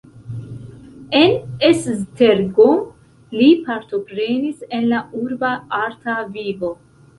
En 1.19 1.35
Esztergom 1.67 2.81
li 3.41 3.51
partoprenis 3.69 4.67
en 4.81 4.91
la 4.95 5.05
urba 5.23 5.55
arta 5.85 6.19
vivo. 6.39 6.77